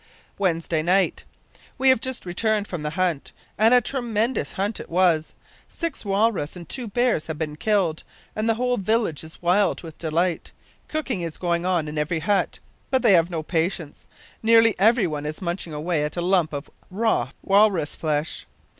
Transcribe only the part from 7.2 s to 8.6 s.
have been killed, and the